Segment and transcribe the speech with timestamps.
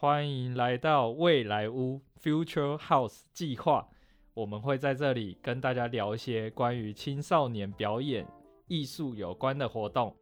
[0.00, 3.88] 欢迎来到未来屋 Future House 计划。
[4.32, 8.24] 我们会在这里跟大家聊一些关于青少年表演
[8.68, 10.14] 艺术有关的活动，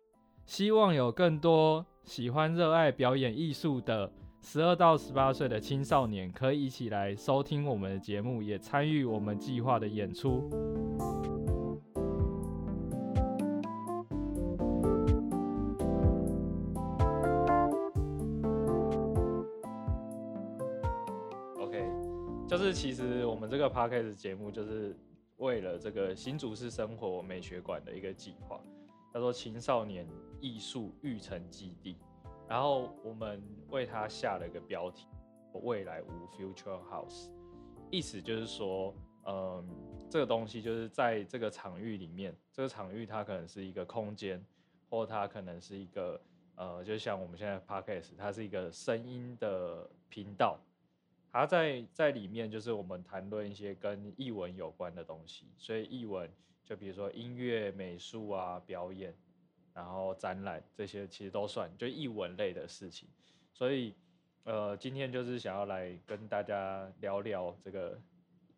[0.47, 4.11] 希望有更多喜欢热爱表演艺术的
[4.41, 10.49] 十二到十八岁的青少年可以一起来收听我们的节目，也参与我们计划的演出。
[23.27, 24.97] 我们这个 podcast 节目就是
[25.39, 28.61] 为了这个新竹市生活美学馆的一个计划，
[29.12, 30.07] 叫做青少年
[30.41, 31.97] 艺术育成基地。
[32.49, 35.09] 然后我们为它下了一个标题
[35.65, 37.29] “未来无 Future House”，
[37.91, 38.95] 意思就是说，
[39.27, 39.69] 嗯，
[40.09, 44.41] 这个东西就是在这个场域里面，这个场域它可能是一个空间，
[44.88, 46.21] 或它可能是一个
[46.55, 50.61] 呃，就像我们现在 podcast，它是一个声音的频道。
[51.37, 56.30] 他在在里面就是我们谈论一些跟译文有关的东西，所以译文
[56.65, 59.15] 就比如说音乐、美术啊、表演，
[59.75, 63.07] 然后展览这些其实都算，就译文类的事情。
[63.52, 63.95] 所以
[64.44, 68.00] 呃，今天就是想要来跟大家聊聊这个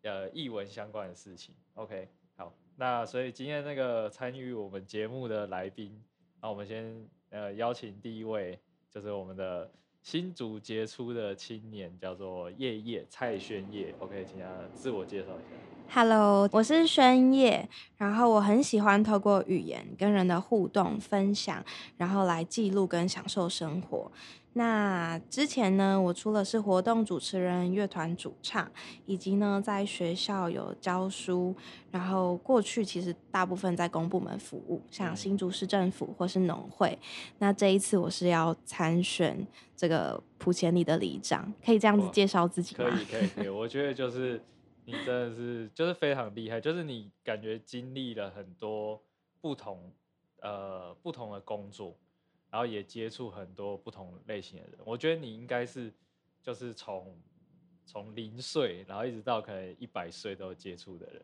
[0.03, 1.53] 呃译文相关的事情。
[1.73, 6.01] OK，好，那所以今天那个参与我们节目的来宾，
[6.41, 8.57] 那我们先呃邀请第一位
[8.89, 9.69] 就是我们的。
[10.01, 15.78] 新竹杰出的青年叫做叶叶蔡轩叶，OK，请他自我介绍一下。
[15.91, 21.65] Hello，我是宣叶，然后我很喜欢透过语言跟人的互动分享，
[21.97, 24.11] 然后来记录跟享受生活。
[24.53, 28.71] 那之前呢，我除了是活动主持人、乐团主唱，
[29.07, 31.55] 以及呢在学校有教书，
[31.89, 36.97] 然后过去其实大部分在公部门服务，像新竹市政府或是农会。
[37.39, 42.85] 那这一次我是要参选这个普前里的里长，可以这样子介绍自己吗？
[42.89, 43.47] 可以，可以，可以。
[43.47, 44.39] 我觉得就是
[44.91, 49.01] 你真的是就是非常厉害，就是你感觉经历了很多
[49.39, 49.93] 不同
[50.41, 51.97] 呃不同的工作。
[52.51, 55.93] 然后也接触很多不同类型的人，我觉得你应该是
[56.41, 57.15] 就是从
[57.85, 61.21] 从零岁，然后一直到可能一百岁都接触的人。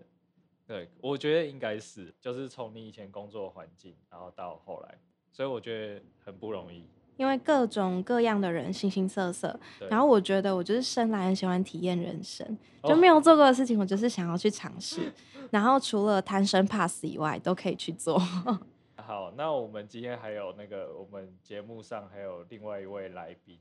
[0.68, 5.00] 对，我觉得应该是就是从你以前工作环境，然后到后来，
[5.31, 6.88] 所以我觉得很不容易。
[7.17, 9.59] 因为各种各样的人，形形色色。
[9.89, 15.13] 然后我觉得我就是生来很喜欢体验人生，就没有做过的事情，我就是想要去尝试。
[15.51, 18.19] 然后除了贪生怕死以外，都可以去做。
[18.97, 23.59] 好，那我们今天还有那个，我们节目上还有另外一位来宾，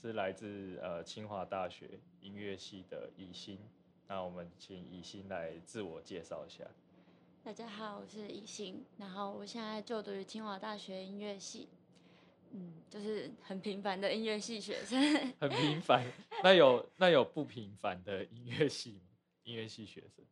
[0.00, 3.58] 是来自呃清华大学音乐系的以欣。
[4.08, 6.64] 那我们请以欣来自我介绍一下。
[7.42, 11.68] 大家好，我是以欣，然后我现在就读于清华大学音乐系，
[12.52, 15.00] 嗯，就是很平凡的音乐系学生。
[15.40, 16.04] 很平凡？
[16.42, 19.10] 那有那有不平凡的音乐系吗？
[19.44, 20.24] 音乐系学生？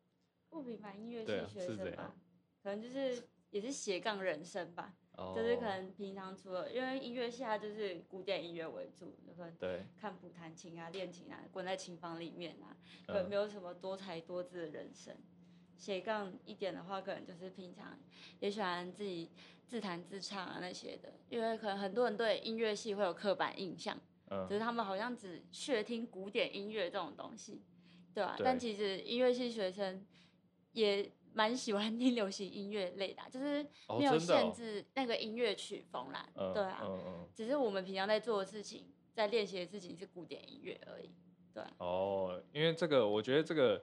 [0.49, 2.15] 不平凡音乐系学生吧？
[2.63, 3.23] 可能就是。
[3.51, 4.95] 也是斜杠人生吧，
[5.35, 12.77] 就是可能平常除了因为音乐系，它就是古典音乐为主，就可能看谱弹琴啊、练琴啊，关在琴房里面啊，
[13.09, 15.17] 有没有什么多才多姿的人生。
[15.81, 17.99] 斜杠一点的话，可能就是平常
[18.39, 19.31] 也喜欢自己
[19.67, 23.99] 自弹自唱啊那些的，因为可能很多人对音乐系会有刻板印象，
[24.29, 27.63] 就是他们好像只学听古典音乐这种东西，
[28.15, 28.37] 对吧？
[28.39, 30.07] 但其实音乐系学生
[30.73, 31.11] 也。
[31.33, 33.65] 蛮喜欢听流行音乐类的，就是
[33.97, 36.83] 没有限制那个音乐曲风啦，对啊，
[37.33, 41.15] 只是我们平常在做的事情，在练习的事情是古典音乐而已，
[41.55, 41.63] 对。
[41.79, 43.81] 哦，因为这个，我觉得这个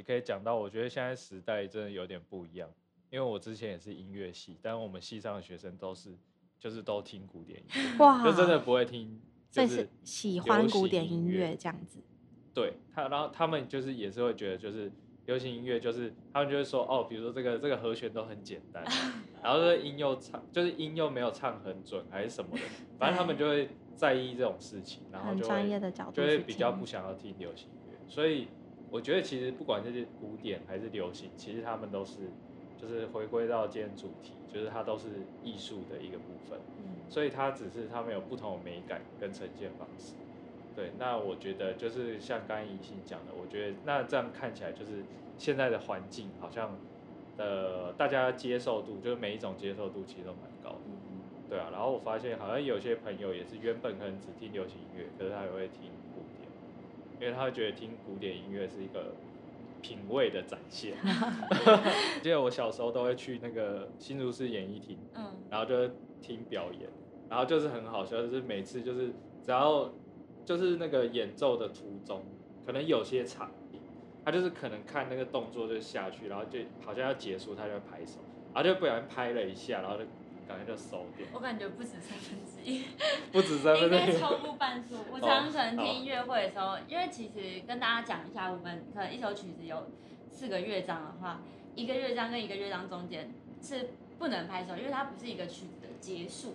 [0.00, 2.66] 也可以讲到，我觉得现在时代真的有点不一样，
[3.10, 6.16] 因为我之前也是音乐系，但我们系上的学生都是
[6.58, 12.02] 就是都听古典音乐，哇，就真的不会听，就是喜欢古典音乐这样子。
[12.54, 14.90] 对他，然后他们就是也是会觉得就是。
[15.26, 18.82] 流行音乐就是他们就会说哦，比如说这个这个和弦都很简单，
[19.40, 22.62] 然后这音又唱就是音又没有唱很准还是什么的，
[22.98, 25.80] 反正他们就会在意这种事情，然后就会
[26.12, 27.98] 就会比较不想要听流行音乐。
[28.08, 28.48] 所以
[28.90, 32.30] 我觉得其实不管这是古典还是流行，其实他们都是
[32.76, 35.08] 就是回归到今天主题，就是它都是
[35.42, 36.58] 艺术的一个部分。
[37.08, 40.14] 所以它只是他们有不同的美感跟呈现方式。
[40.76, 45.02] 对，那我觉得就是像刚怡欣讲的，我觉得那这样看起来就是
[45.36, 46.78] 现在的环境好像，
[47.36, 50.78] 呃，大家接受度就是每一种接受度其实都蛮高的，
[51.48, 51.68] 对啊。
[51.72, 55.90] 然后我发现好像有些朋友也是原本可能只听流行音乐，可是他也会听
[57.20, 59.14] 因为他会觉得听古典音乐是一个
[59.82, 60.94] 品味的展现。
[62.22, 65.88] 记得我小时候都会去那个新竹市演艺厅，嗯，然后就
[66.20, 66.88] 听表演，
[67.28, 69.12] 然后就是很好笑，就是每次就是
[69.44, 69.90] 只要。
[70.42, 72.24] 就是那个演奏的途中，
[72.66, 73.52] 可能有些场
[74.24, 78.18] 他就是可能看那个动作就下去，然后就好像要结束，他就会拍手，
[78.52, 80.04] 然后就不小心拍了一下，然后就
[80.48, 81.26] 感觉就收掉。
[81.32, 82.84] 我感觉不止三分之一，
[83.32, 84.96] 不止三分之一，应该超过半数。
[85.10, 89.88] 我常常可能听音乐会的时候，因为其实跟大家讲一下，我们可能一首曲子有
[90.30, 91.40] 四个乐章的话，
[91.74, 93.32] 一个乐章跟一个乐章中间
[93.62, 96.54] 是不能拍手，因为它不是一个曲子的结束。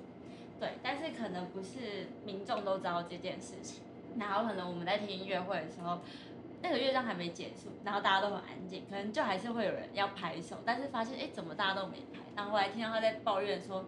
[0.59, 3.81] 对，但是可能不是民众都知道这件事情，
[4.17, 5.99] 然后可能我们在听音乐会的时候。
[6.65, 12.21] 那个乐章还没结束，然后大家都很安静，可能就还是会有人要拍手，但是发现哎，怎么大家都没拍？
[12.35, 13.85] 然后后来听到他在抱怨说，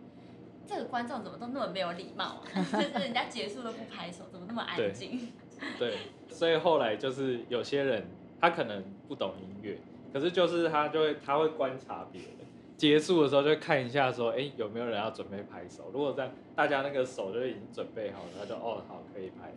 [0.67, 2.43] 这个观众怎么都那么没有礼貌啊？
[2.53, 5.33] 就是人家结束都不拍手，怎么那么安静？
[5.79, 5.97] 对，
[6.29, 8.05] 所以后来就是有些人
[8.39, 9.79] 他可能不懂音乐，
[10.13, 12.31] 可是就是他就会他会观察别人，
[12.77, 15.89] 结束的时候就看一下说，哎，有没有人要准备拍手？
[15.91, 19.51] 如果在大家那个手就已经准备好了，他就哦好可以拍，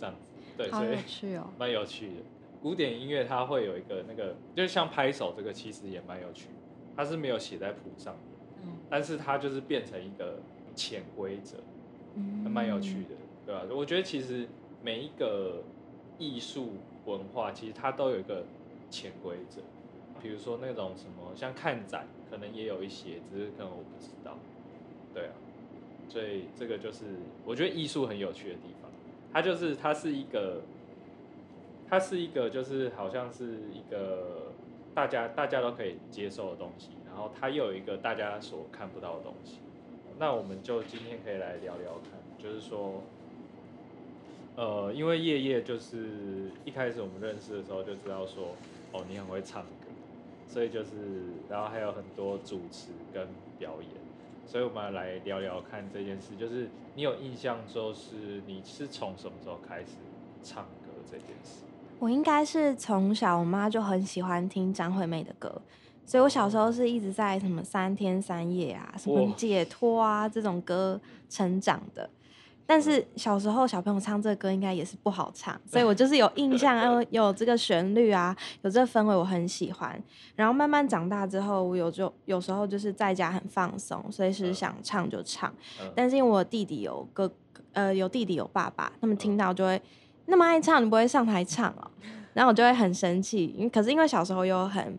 [0.00, 0.30] 这样子。
[0.56, 2.14] 对，所以蛮有趣的。
[2.64, 6.48] 古典音乐它会有一个那个，就像拍手这个，其实也蛮有趣。
[6.96, 8.20] 它是没有写在谱上的，
[8.62, 10.38] 嗯，但是它就是变成一个
[10.74, 11.58] 潜规则，
[12.42, 13.10] 还蛮有趣的，
[13.44, 13.66] 对吧？
[13.70, 14.48] 我觉得其实
[14.82, 15.62] 每一个
[16.18, 16.70] 艺术
[17.04, 18.46] 文化，其实它都有一个
[18.88, 19.60] 潜规则。
[20.22, 24.38] 比如说那种什么，像看展，可能也有一些，只是可能我不知道。
[25.12, 25.32] 对啊，
[26.08, 27.04] 所以这个就是
[27.44, 28.90] 我觉得艺术很有趣的地方，
[29.34, 30.62] 它就是它是一个。
[31.88, 34.52] 它是一个，就是好像是一个
[34.94, 39.58] 大家大家都可以接受的东西，然后它又有一个大家所看不到的东西。
[40.18, 43.02] 那我们就今天可以来聊聊看，就是说，
[44.56, 48.54] 呃，因为叶叶就是一开始我们认识的时候就知道说，
[48.92, 49.68] 哦，你很会唱歌，
[50.46, 50.90] 所以就是，
[51.48, 53.26] 然后还有很多主持跟
[53.58, 53.90] 表演，
[54.46, 59.96] 所以我们来聊聊看这件事，就是你有印象说是你是从什么时候开始
[60.44, 61.64] 唱歌这件事？
[61.98, 65.60] 我应该是从小，我妈就很喜欢听张惠妹的歌，
[66.04, 71.00] 所以我小时候是一直在什么三天三夜啊、什么解脱啊这种歌
[71.30, 72.08] 成长的。
[72.66, 80.02] 但是小时候小朋友唱这个歌应该也是不好唱，所以我 就是有印象，有有这个旋律啊，有这个氛围，我很喜欢。
[80.34, 85.54] 然后慢慢长大之后，我有就有时候就是在家很放松，随时想唱就唱。
[85.94, 87.30] 但是因为我弟弟有哥，
[87.72, 89.80] 呃，有弟弟有爸爸，他们听到就会。
[90.26, 91.90] 那么爱唱，你不会上台唱哦？
[92.32, 94.98] 然后我就会很生气，因为可是因为小时候又很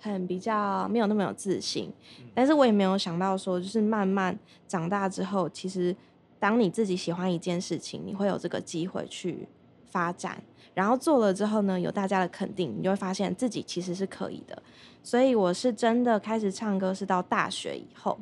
[0.00, 1.92] 很比较没有那么有自信，
[2.34, 4.36] 但是我也没有想到说，就是慢慢
[4.66, 5.94] 长大之后，其实
[6.40, 9.46] 当你自己喜欢一件事情，你会有这个机会去
[9.84, 10.42] 发展，
[10.74, 14.60] 然后做了之后呢，有大家的肯定，你就会发现自己其实是可以的。
[15.04, 18.18] 所以我是真的开始唱歌是到大学以后，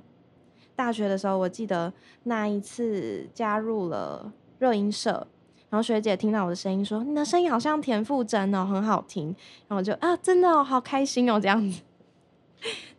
[0.77, 1.91] 大学的时候，我记得
[2.25, 5.27] 那一次加入了热音社。
[5.71, 9.27] 然后学姐听到我的声音说：“你的声音好像田馥甄哦，很好听。”
[9.69, 11.81] 然后我就啊，真的哦，好开心哦，这样子。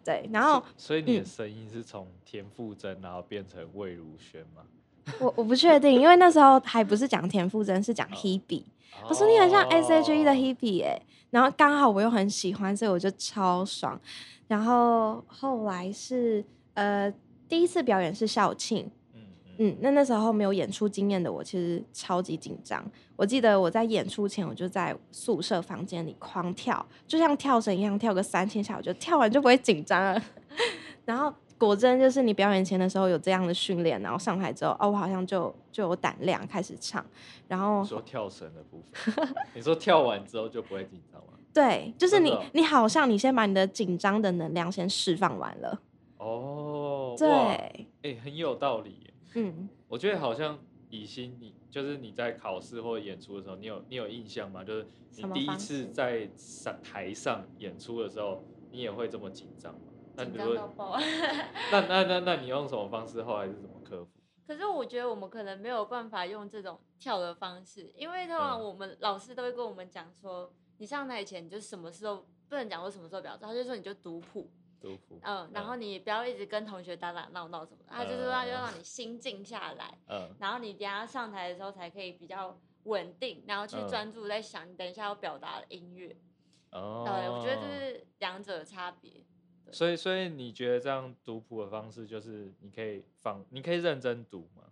[0.03, 4.63] 对，然后所以你的声音是从田馥甄然后变成魏如萱吗？
[5.19, 8.63] 我我不确定，因为那时候还不是讲田馥甄，是讲 Hebe。
[9.07, 14.00] 我说你很像 S.H.E 的 Hebe 哎，然后刚好我又很喜欢，所以我就超爽。
[14.47, 16.44] 然后后来是
[16.74, 17.13] 呃
[17.50, 18.89] 第一次表演是校庆。
[19.63, 22.83] 嗯，那那时候没有演出经验的我，其实超级紧张。
[23.15, 30.19] 我记得我在演出前，我就在宿舍房间里狂跳，就像跳绳一样，跳个三千下，我就跳完就不会紧张了。
[31.05, 37.05] 然后果真就是你表演前的时候有这样的训练，然后上台之后，哦，我好像就就有胆量开始唱。
[37.47, 41.33] 然后说跳绳的部分， 你说跳完之后就不会紧张吗？
[41.53, 45.79] 对，就是你你好像你先把你的紧张的能量先释放完了。
[46.17, 47.27] 哦，对，
[48.01, 49.11] 哎，很有道理。
[49.35, 50.59] 嗯，我觉得好像
[50.89, 54.63] 以心，你就是你在考试或演出的时候，你有你有印象吗？
[54.63, 59.79] 就是你第一次在上台上演出的时候，你也会这么紧张吗？
[60.17, 60.97] 紧张到爆！
[61.71, 63.23] 那那那那你用什么方式？
[63.23, 64.11] 后来是怎么克服？
[64.45, 74.51] 可是我觉得我们可能没有办法用这种跳的方式，因为通常我们老师都会跟我们讲说，你上台前你就什么时候不能讲说什么时候表演，他就说你就读谱。
[75.23, 86.15] 嗯，然后你不要一直跟同学打打闹闹什么的，他就是说要让你心静下来，嗯，然后你等下上台的时候才可以比较稳定，然后去专注在想你等一下要表达的音乐。
[86.71, 89.23] 哦，对，我觉得这是两者的差别。
[89.71, 94.63] 所以，所以你觉得这样读谱的方式就是你可以放，你可以认真读吗？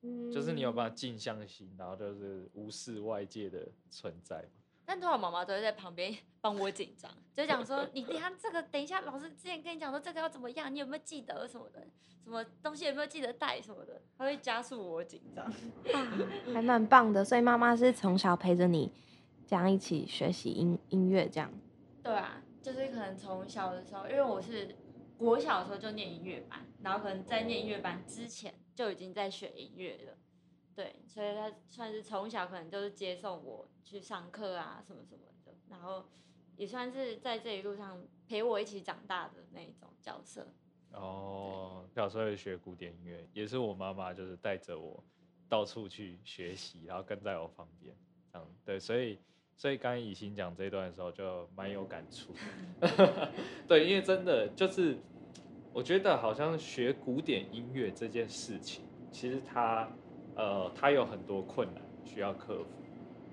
[0.00, 4.48] 嗯，就是你有办法静下心，然后就是无视外界的存在。
[4.92, 11.80] 但通常妈妈都会在旁边 帮我紧张，就讲说 你等下这个等一下老师之前跟你讲说这个要怎么样，你有没有记得什么的，
[12.22, 15.50] 什么东西有没有记得带什么的，他会加速我紧张，
[16.52, 17.24] 还蛮棒的。
[17.24, 18.92] 所以妈妈是从小陪着你
[19.46, 21.50] 这样一起学习音音乐这样。
[22.02, 24.76] 对啊，就是可能从小的时候，因为我是
[25.16, 30.18] 国小的时候就念音乐班，然后可能在念音乐班之前就已经在学音乐了。
[30.74, 36.06] 对，所以他算是从小可能就是接送我去上课啊，什么什么的，然后
[36.56, 40.48] 也算是在这一路上陪我一起长大的那一种角色。
[40.92, 45.04] 哦，小时候学古典音乐，也是我妈妈就是带着我
[45.46, 47.94] 到处去学习，然后跟在我旁边，
[48.32, 49.18] 这样对，所以
[49.56, 52.32] 所以刚刚以欣讲这段的时候就蛮有感触。
[53.68, 54.96] 对，因为真的就是
[55.74, 59.90] 我觉得好像学古典音乐这件事情，其实它。
[60.34, 62.66] 呃，他有很多困难需要克服。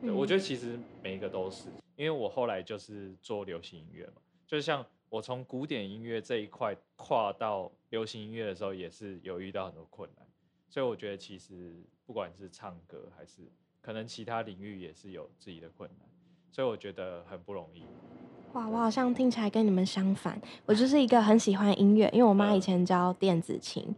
[0.01, 10.25] 对，我觉得其实每一个都是，因为我后来就是做流行音乐嘛，就像我从古典音乐这一块跨到流行音乐的时候，也是有遇到很多困难。
[10.69, 11.73] 所以我觉得其实
[12.05, 13.41] 不管是唱歌还是
[13.81, 16.07] 可能其他领域，也是有自己的困难。
[16.51, 17.83] 所以我觉得很不容易。
[18.53, 23.95] 哇，我好像听起来跟你们相反，我就是一个很喜欢音乐，因为我妈以前教电子琴。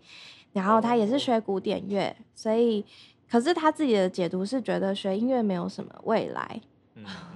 [0.53, 2.83] 然后他也是学古典乐，所以，
[3.29, 6.61] 可是他自己的解读是觉得学音乐没有什么未来，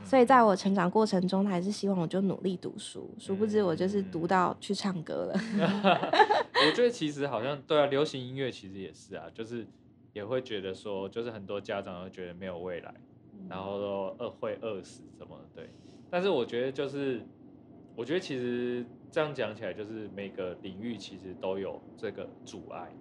[0.04, 3.10] 所以在我成长过程中，他还是希望我就努力读书。
[3.18, 5.40] 殊不知我就是读到去唱歌了。
[6.68, 9.66] 我觉得其实好像对啊，流行音乐其实也是啊，就是
[10.14, 12.94] 也会觉得说，就是很多家长都觉得没有未来，
[13.50, 15.62] 然后都饿会饿死什么的。
[15.62, 15.70] 对，
[16.10, 17.26] 但是我觉得就是，
[17.96, 22.94] 我觉得其实这样讲起来，就是每个领域其实都有这个阻碍。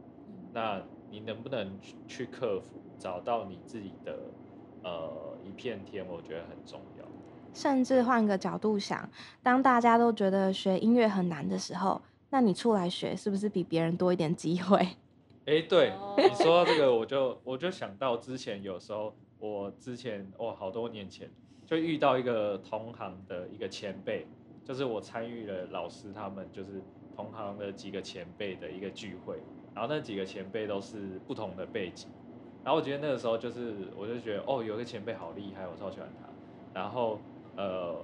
[0.55, 0.81] 那
[1.11, 4.17] 你能不能去克服，找到你自己的
[4.85, 6.07] 呃一片天？
[6.09, 7.05] 我觉得很重要。
[7.53, 9.09] 甚至换个角度想，
[9.43, 14.77] 当大家都觉得学音乐很难的时候，那你出来学，是不是比别人多一点机会？
[15.47, 21.29] 哎，对你说到这个，我就我就想到之前有时候，我之前哇好多年前
[21.67, 24.27] 就遇到一个同行的一个前辈，
[24.65, 26.83] 就是我参与了老师他们就是
[27.15, 29.43] 同行的几个前辈的一个聚会。
[29.75, 32.09] 然后那几个前辈都是不同的背景，
[32.63, 36.29] 然后我觉得那个时候就是，我就觉得哦，有个前辈好厉害，我超喜欢他。
[36.73, 37.19] 然后
[37.57, 37.97] 呃，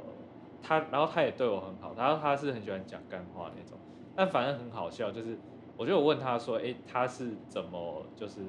[0.61, 3.79] 他，然后他也对我很好，然后他是很喜欢讲干话那种。
[4.15, 5.37] 但反正很好笑，就是
[5.77, 8.43] 我觉得我问他说，哎，他是怎么就是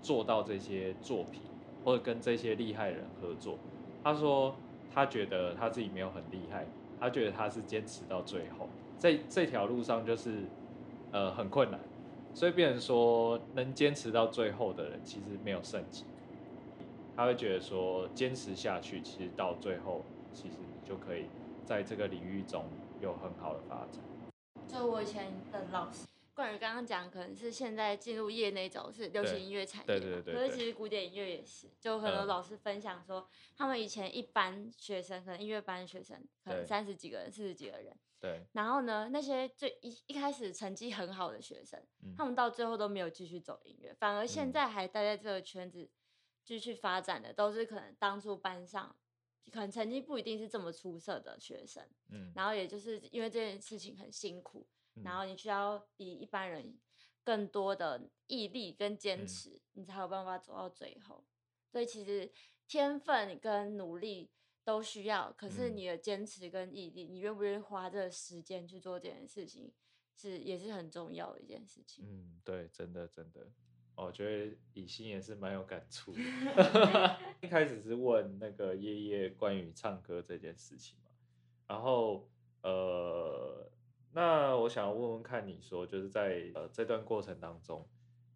[0.00, 1.42] 做到这些作品，
[1.84, 3.58] 或者跟这些厉害人合作？
[4.02, 4.54] 他说
[4.90, 6.66] 他觉得他自己没有很厉害，
[6.98, 10.44] 他觉得他是坚持到最后，在这条路上就是
[11.12, 11.78] 呃很困难。
[12.34, 16.02] 所以，别人说能坚持到最后的人，其实没有胜几
[17.14, 21.26] 他会觉得说，坚持下去，其实到最后，其实你就可以
[21.66, 22.64] 在这个领域中
[23.00, 24.02] 有很好的发展。
[24.66, 30.34] 就我以前的老师，关于刚刚讲，可能是现在进入业内走是流行音乐产业，对对对。
[30.34, 37.94] 可是其实古典音乐也是，就很多老师分享说，他们以前一班学生，可能音乐班学生，可能三十几个人、四十几个人。
[38.18, 39.08] 对，然后呢？
[39.12, 41.82] 那些最一一开始成绩很好的学生，
[42.16, 45.90] 他们到最后都没有继续走音乐，反而现在还待在这个圈子
[46.44, 48.94] 继续发展的，都是可能当初班上
[49.50, 51.82] 可能成绩不一定是这么出色的学生。
[52.10, 54.64] 嗯，然后也就是因为这件事情很辛苦，
[55.04, 56.78] 然后你需要比一般人
[57.24, 61.24] 更多的毅力跟坚持，你才有办法走到最后。
[61.70, 62.30] 所以其实
[62.66, 64.30] 天分跟努力。
[64.64, 69.72] 都需要，可是你的坚持跟毅力，你愿不愿意花这个时间去做这件事情，
[70.14, 72.04] 是也是很重要的一件事情。
[72.06, 73.50] 嗯，对，真的真的，
[73.96, 76.20] 我觉得以心也是蛮有感触的。
[77.42, 81.10] 一开始是问那个叶叶关于唱歌这件事情嘛，
[81.66, 82.30] 然后
[82.62, 83.01] 呃，那
[84.62, 87.86] 我想要问问看你说，就是在呃这段过程当中，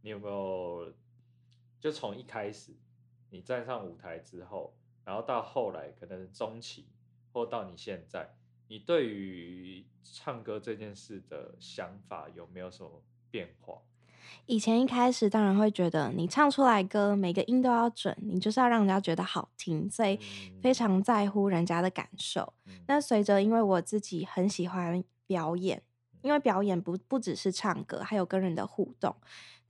[0.03, 0.93] 你有没有
[1.81, 2.73] 就从一开始
[3.31, 4.75] 你站上舞台之后。
[5.05, 6.85] 然后到后来，可能中期，
[7.33, 8.35] 或到你现在，
[8.67, 12.91] 你对于唱歌这件事的想法有没有什么
[13.31, 13.79] 变化？
[14.47, 20.19] 以前一开始当然会觉得，你唱出来歌每个音都要准，你就是要让人家觉得好听，所以
[20.61, 22.53] 非常在乎人家的感受。
[22.89, 25.85] 那随着，因为我自己很喜欢表演，
[26.27, 29.15] 因为表演不不只是唱歌，还有跟人的互动。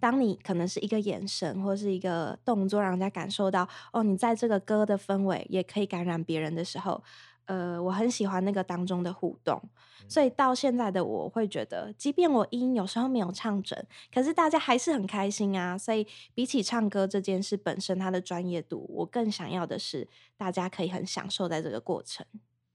[0.01, 7.03] 当你可能是一个眼神或是一个动作，让人家感受到哦，你在这个歌的氛围也可以感染别人的时候，
[7.47, 9.63] 呃，我很喜欢那个当中的互动，
[10.07, 15.79] 所以到现在的我会觉得，即便我音有时候没有唱准，可是大家还是很开心啊。
[15.79, 22.27] 所以比起唱歌这件事本身，它的专业度，我更想要的是大家可以很享受在这个过程。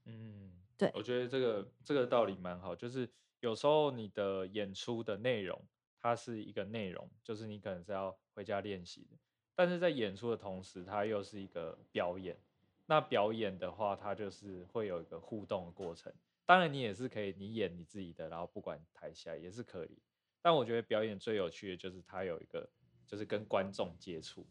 [0.06, 3.08] 嗯，对，我觉得这个这个道理蛮好，就是
[3.42, 5.62] 有时候你的演出的内容，
[6.00, 9.18] 它是一个内容，就是你可能是要回家练习的，
[9.56, 12.38] 但是在演出的同时，它又是一个表演。
[12.86, 16.12] 那表演的话，它就是会有一个互动的过程。
[16.46, 19.98] 当然，你也是可以，你演你自己的，然后不管台下也是可以。
[20.42, 22.70] 但我觉得表演最有趣的就是它有一个，
[23.08, 24.46] 就是跟观众接触。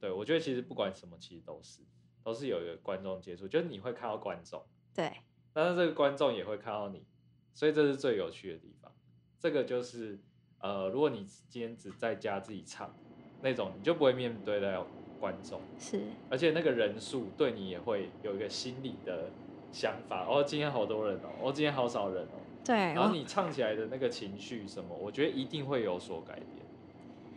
[0.00, 1.82] 对我觉得其实不管什么，其实都是
[2.24, 5.12] 都是有一个观众接触，就是你会看到观众，对，
[5.52, 7.04] 但是这个观众也会看到你，
[7.54, 8.92] 所以这是最有趣的地方。
[9.38, 10.18] 这个就是
[10.60, 12.94] 呃，如果你今天只在家自己唱
[13.42, 14.86] 那种，你就不会面对的。
[15.22, 19.30] 观众是，而且那个人数对你也会有一个心理的
[19.70, 26.66] 想法哦，今天好多人哦，哦，今天好少人哦，对，然后你唱起来的那个情绪什么，我觉得一定会有所改变。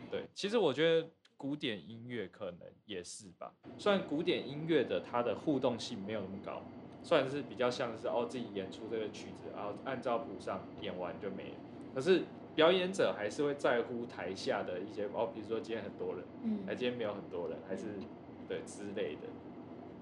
[0.10, 1.08] 对，其实我觉得
[1.38, 6.64] 古典音乐可能也是吧，虽然古典音乐的它的互动性没有那么高，
[7.06, 11.56] 算是比较像是哦自己演出这个曲子，然后按照谱上演完就没了，
[11.94, 12.24] 可是。
[12.56, 17.84] 表演者还是会在乎台下的一些哦，比如说今天很多人，嗯，哎，今天没有很多人，还是
[18.48, 19.28] 对之类的，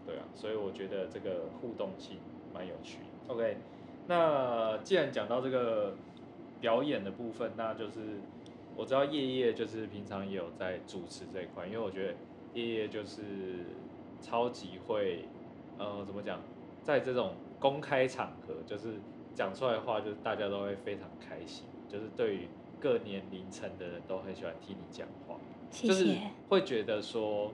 [0.06, 2.20] 对啊，所以我觉得这个互动性
[2.54, 3.00] 蛮有趣。
[3.28, 3.58] OK，
[4.06, 5.96] 那既然讲到这个
[6.62, 8.22] 表演的部分，那就是
[8.76, 12.14] 我知道叶叶就是平常也有在主持这一块，因为我觉得
[12.54, 13.66] 叶叶就是
[14.22, 15.26] 超级会，
[15.80, 16.40] 呃，怎么讲，
[16.84, 19.02] 在这种公开场合，就是
[19.34, 21.68] 讲出来的话，就是大家都会非常开心。
[21.88, 22.50] 就是对于
[22.80, 25.38] 各年龄层的人都很喜欢听你讲话，
[25.72, 26.18] 就是
[26.50, 27.52] 会觉得说，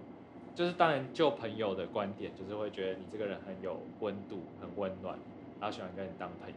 [0.55, 5.17] 就是当然就朋友的观点，就是会觉得你这个人很有温度、很温暖，
[5.59, 6.55] 然后喜欢跟你当朋友。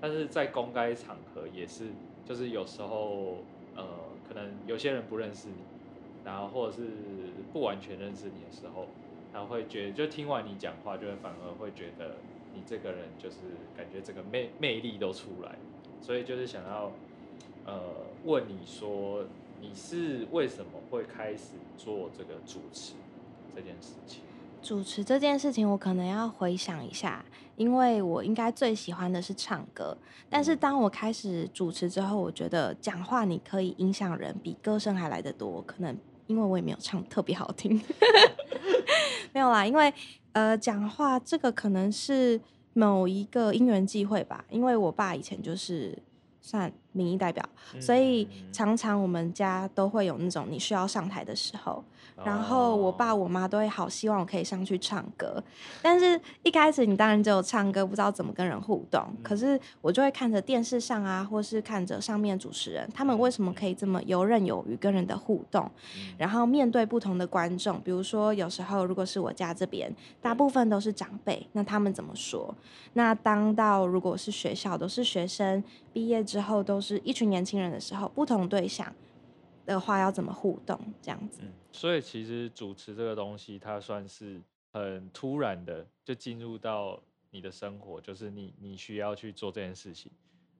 [0.00, 1.90] 但是在公开场合也是，
[2.24, 3.36] 就是有时候
[3.74, 3.84] 呃，
[4.26, 5.62] 可能有些人不认识你，
[6.24, 6.82] 然后或者是
[7.52, 8.86] 不完全认识你的时候，
[9.32, 12.16] 然后会觉得就听完你讲话，就会反而会觉得
[12.54, 13.36] 你这个人就是
[13.76, 15.56] 感觉这个魅魅力都出来，
[16.00, 16.92] 所以就是想要。
[17.66, 17.78] 呃，
[18.24, 19.22] 问你说
[19.60, 22.94] 你是为什么会开始做这个主持
[23.54, 24.22] 这件事情？
[24.62, 27.22] 主持这件事情，我可能要回想一下，
[27.56, 29.96] 因为我应该最喜欢的是唱歌。
[30.30, 35.62] 但是当我开始主持之后，我觉得讲话你可以影响人，比歌声还来得多。
[35.66, 37.78] 可能因为我也没有唱特别好听，
[39.32, 39.66] 没有啦。
[39.66, 39.92] 因为
[40.32, 42.40] 呃，讲话这个可能是
[42.72, 44.44] 某一个因缘际会吧。
[44.50, 45.98] 因为我爸以前就是
[46.40, 46.72] 算。
[46.92, 47.48] 民意代表，
[47.80, 51.84] 所以常常我们家都会有那种你需要上台的时候，
[52.24, 55.42] 然后我爸我妈都会好希望我可以上去唱歌，
[55.80, 59.02] 但是一开始你当然只有唱歌，不知道怎么跟人互动。
[59.22, 65.70] 可是我就会看着电视上啊，或是看着上面主持人，他们为什么可以这么游刃有余跟人的互动，
[66.18, 72.52] 然后面对不同的观众，比如说有时候如果是我家这边，大部分都是长辈，那他们怎么说？
[72.94, 76.80] 那当到如果是学校，都是学生毕业之后都。
[76.80, 78.90] 是一群年轻人的时候，不同对象
[79.66, 80.80] 的话要怎么互动？
[81.02, 81.40] 这样子。
[81.42, 84.40] 嗯，所以其实主持这个东西，它算是
[84.72, 90.10] 很突然的就进入到你的生活，就是你你需要去做这件事情，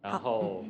[0.00, 0.64] 然后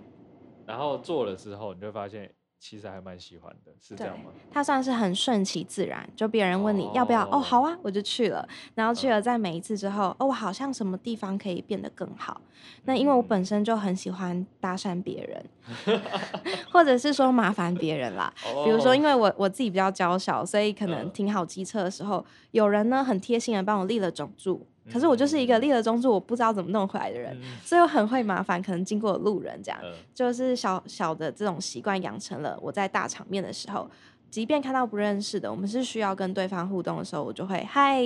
[0.66, 2.32] 然后做了之后，你就发现。
[2.60, 4.30] 其实还蛮喜欢的，是这样吗？
[4.52, 8.46] 他算是很顺其自然，就别人问你要不要，哦，好啊，我就去了。
[8.74, 12.38] 然后去了，在每一次之后，哦，我好像什么地方可以变得更好。
[12.84, 16.00] 那因为我本身就很喜欢搭讪别人，
[16.70, 18.30] 或者是说麻烦别人啦。
[18.64, 24.66] 比如说，因为我我自己比较娇小，所以可能停好机车的时候，有人呢很贴心的帮我立了种柱。
[24.92, 29.80] 可是我就是一个立了中柱，我不知道怎么弄回来的人，所以我很会麻烦可能经过路人，这样
[30.14, 32.58] 就是小小的这种习惯养成了。
[32.60, 33.88] 我在大场面的时候，
[34.30, 38.02] 即便看到不认识的，我们是需要跟对方互动的时候，我就会嗨。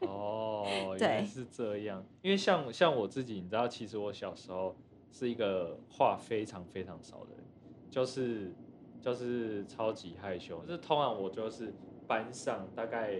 [0.00, 0.64] 哦，
[0.98, 2.04] 对，是这样。
[2.22, 4.76] 因为像像我自己，你知道，其实我小时候
[5.10, 7.44] 是一个话非常非常少的人，
[7.90, 8.52] 就是
[9.00, 10.62] 就是超级害羞。
[10.66, 11.74] 就是通常我就是
[12.06, 13.16] 班上大概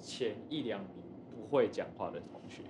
[0.00, 0.99] 前一两名。
[1.50, 2.62] 不会讲话的同学，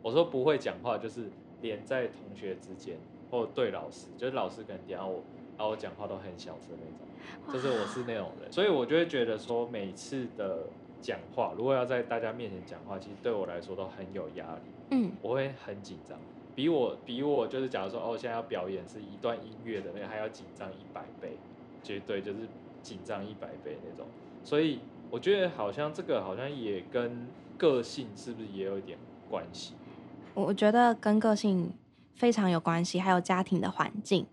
[0.00, 1.24] 我说不会讲话，就是
[1.60, 2.96] 连在同学之间
[3.30, 5.24] 或对老师，就是老师可能点我，
[5.58, 10.66] 然后我讲话都很小声那种，就是我是那种人，所以我就会觉得说每次的
[11.00, 16.16] 讲话，如果要在大家面前讲话，其实对我来说都很有压力，嗯，我会很紧张，
[16.54, 21.32] 比我比我就是假如说哦，现在要表演是一段音乐的那个，还要紧张一百倍，
[21.82, 22.38] 绝对就是
[22.82, 24.06] 紧张一百倍那种，
[24.44, 24.78] 所以
[25.10, 27.26] 我觉得好像这个好像也跟。
[27.62, 28.98] 个性是不是也有一点
[29.30, 29.74] 关系？
[30.34, 31.72] 我觉得跟个性
[32.16, 34.26] 非常有关系，还有家庭的环境。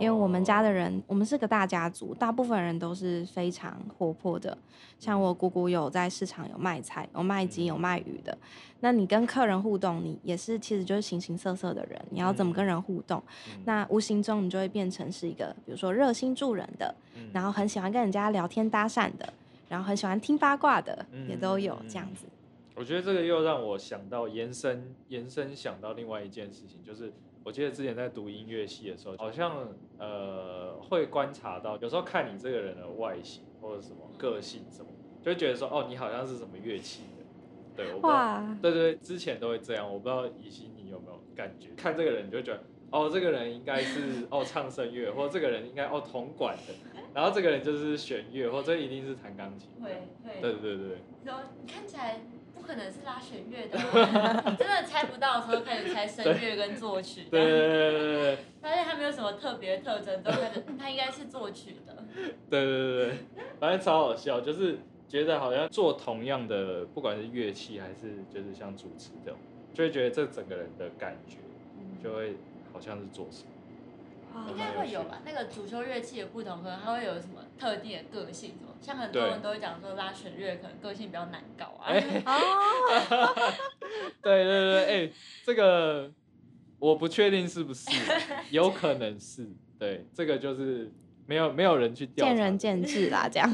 [0.00, 4.58] 因为我们家的人，我们是个大家族，大部分人都是非常活泼的。
[4.98, 8.36] 像我姑姑有在市场有卖菜、有卖鸡、有卖鱼的。
[8.80, 11.98] 那你跟客人互动，你也是其实就是形形色色的人。
[12.10, 13.22] 你要怎么跟人互动？
[13.64, 16.94] 那无形中你就会变成是一个，比如说热心助人的，
[17.32, 19.32] 然后很喜欢跟人家聊天搭讪的，
[19.68, 22.26] 然后很喜欢听八卦的，也都有这样子。
[22.78, 27.12] 我觉得这个又让我想到延伸延伸想到另外一件事情，就是。
[27.44, 34.90] 我记得之前在读音乐系的时候，好像呃会观察到，有时候看你这个人的外形或者什么个性什么，
[35.22, 37.24] 就会觉得说哦，你好像是什么乐器的，
[37.74, 46.74] 对，我不知道，对对，之前都会这样，我不知道以心你有没有感觉，看这个人你就觉得哦，这个人应该是哦唱声乐，或者这个人应该哦铜管的，
[47.14, 52.20] 然后这个人就是弦乐，或者一定是弹钢琴，会会，对对对对，说你看起来。
[52.62, 53.76] 可能是拉弦乐的，
[54.58, 57.24] 真的猜不到的时候开始猜声乐跟作曲。
[57.30, 58.38] 对对对对对。
[58.60, 61.96] 发现他没有什么特别特征，都开始他应该是作曲的。
[62.50, 63.18] 对对对对，
[63.60, 69.38] 反正超好笑，就是觉得好像做同样的，不管是乐器还是就是像主持这种，
[69.72, 71.36] 就会觉得这整个人的感觉，
[72.02, 72.36] 就会
[72.72, 73.50] 好像是做什么。
[74.48, 75.20] 应该会有吧？
[75.24, 81.92] 那个主修乐器的不同，可能它会有什么特定的个性，什么像很多人都会讲说拉弦乐可能个性比较难搞啊。
[84.22, 85.10] 对对对，哎，
[85.44, 86.10] 这个
[86.78, 87.90] 我不确定是不是，
[88.50, 89.48] 有可能是。
[89.78, 90.92] 对，这个就是
[91.26, 93.50] 没有没有人去调见仁见智啦， 这样。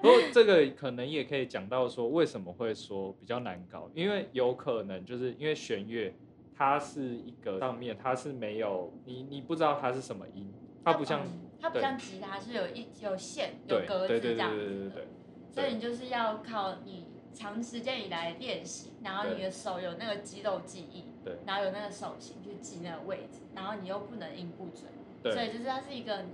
[0.00, 3.90] 不过这个可能也可以讲到说，为什么会说比较难搞？
[3.94, 6.14] 因为有可能就是因为弦乐。
[6.56, 10.52] 它是一个上面，它是没有你，你不知道它是什么音，
[10.84, 11.20] 它不像，
[11.60, 14.50] 它不像吉他是有一有线有格子这样。
[14.50, 15.06] 子的，
[15.50, 26.24] 所以你就是要靠你长时间以来练习，然后你的手有那个肌肉记忆，对，然后有那个手型去记那个位置，然后你又不能音不准，所以就是它是一个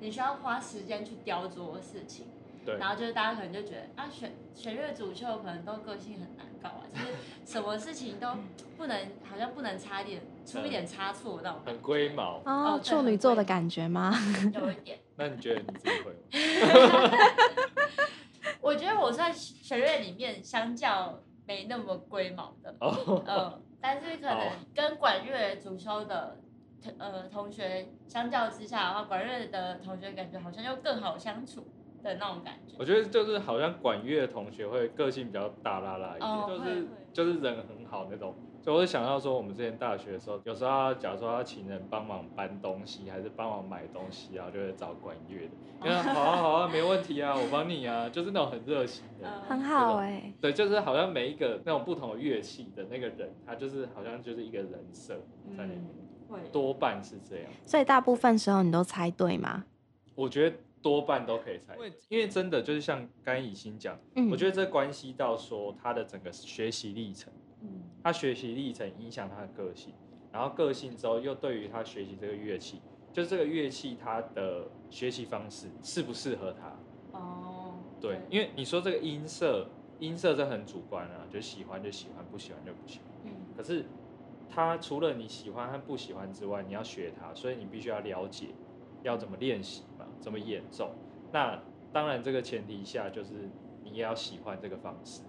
[0.00, 2.26] 你需要花时间去雕琢的事情。
[2.78, 7.06] 然后就是大家可能就觉得啊，选弦乐主秀可能都个性很难搞啊，就是
[7.44, 8.28] 什么事情都
[8.76, 8.98] 不能，
[9.28, 11.60] 好像不能差一点出一点差错那种。
[11.64, 14.12] 很龟毛哦，处女座的感觉吗？
[14.54, 14.98] 有一点。
[15.16, 17.10] 那你觉得你自己会吗？
[18.60, 26.38] 我觉得我算弦乐里面相较没那么龟毛的，嗯，但是可能跟管乐主修的
[26.98, 31.66] 呃同学相较之下的话，管乐的同学感觉好像又更好相处。
[32.06, 38.34] 的那种感觉，我觉得就是好像管乐的同学会个性比较大啦啦一点，就是就是人很好那种。
[38.62, 46.02] 所以我就想到说，我们之前大学的时候，有时候假如说要请人帮忙搬东西，还是帮忙买东西啊，就会找管乐的。
[46.02, 50.32] 好啊好啊，没问题啊，我帮你啊，就是那种很热情的，很好哎。
[50.40, 55.14] 对，就是好像每一个那种不同的乐器的那个人，他就是好像就是一个人设
[55.56, 55.74] 在里
[56.28, 57.46] 面，多半是这样。
[57.64, 59.64] 所以大部分时候你都猜对吗？
[60.16, 60.56] 我觉得。
[60.86, 63.98] 多半都可以猜，因为因为真的就是像甘以心讲，
[64.30, 69.92] 我觉得这关系到说他的整个学习历程，嗯，他学习历程影响他的个性，
[70.30, 72.80] 然后个性之后又对于他学习这个乐器，
[73.12, 77.18] 就是这个乐器他的学习方式适不适合他？
[77.18, 79.66] 哦，对，因为你说这个音色，
[79.98, 83.08] 音色这很主观啊，就喜欢就喜欢，不喜欢就不喜欢。
[83.24, 83.86] 嗯，可是
[84.48, 88.50] 他除了你喜欢和不喜欢之外，你要学它，所以你必须要了解
[89.02, 90.04] 要怎么练习嘛。
[90.18, 90.90] 怎么演奏？
[91.30, 91.60] 那
[91.92, 93.48] 当然，这个前提下就是
[93.84, 95.22] 你也要喜欢这个方式。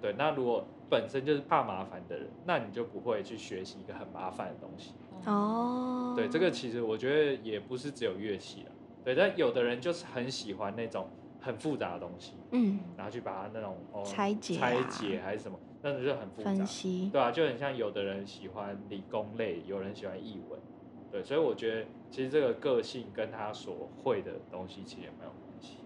[0.00, 4.94] 对，那如果本身就是怕麻烦的人，那你就不会去学习一个很麻烦的东西。
[5.26, 6.14] 哦。
[6.16, 8.72] 对，这个其实我觉得也不是只有乐器了。
[9.04, 11.08] 对，但有的人就是很喜欢那种
[11.40, 12.34] 很复杂的东西。
[12.52, 12.78] 嗯。
[12.96, 16.50] 然后去把它那种哦拆解拆解还是什么，那种就很复杂。
[16.52, 17.10] 分析。
[17.12, 20.58] 对啊，就很像有的人喜欢理工类，有人喜欢译文。
[21.10, 25.78] 对，所以我觉得其实这个个性跟他所会的东西其实也没有关系。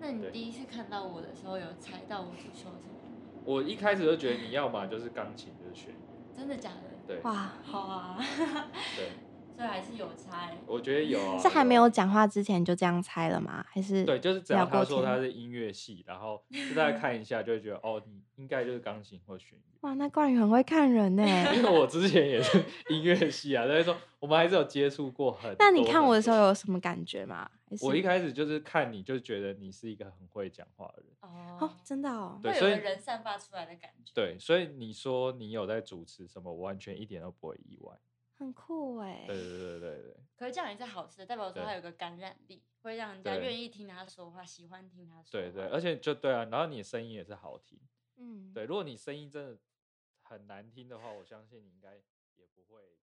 [0.00, 3.44] 那你第一次看到我的时候，有猜到我主修什么？
[3.44, 6.00] 我一开始就觉得你要嘛就是钢琴，就是弦乐。
[6.36, 6.80] 真的假的？
[7.06, 7.20] 对。
[7.22, 8.18] 哇，好啊。
[8.96, 9.10] 对。
[9.56, 10.56] 所以还是有猜。
[10.66, 11.38] 我觉得有啊。
[11.38, 13.64] 是还没有讲话之前就这样猜了吗？
[13.68, 14.04] 还是？
[14.04, 19.88] 对，就是只要他说他是音乐系，然后就大家看一下，就会觉得哦，你应该就是钢琴或弦乐。
[19.88, 21.22] 哇，那冠宇很会看人呢。
[21.54, 25.54] 因为我之前也是音乐系啊，所以说我们还是有接触过很。
[25.58, 27.48] 那你看我的时候有什么感觉吗？
[27.80, 31.58] 我一开始就是看你就觉得你是一个很会讲话的人。
[31.60, 32.38] 哦，真的哦。
[32.42, 34.12] 对，所以人散发出来的感觉。
[34.14, 37.94] 对，所以你说你有在主持什么，我完全一点都不会意外。
[38.36, 39.24] 很酷哎！
[39.26, 40.16] 对对对对对。
[40.36, 45.30] 可是这样也是好事，代表说他有个感染力，会让人家愿意听他说话，喜欢听他说。
[45.30, 47.80] 对对，而且就对啊，然后你的声音也是好听。
[48.16, 48.52] 嗯。
[48.52, 49.58] 对，如果你声音真的
[50.22, 51.94] 很难听的话，我相信你应该
[52.36, 52.98] 也不会，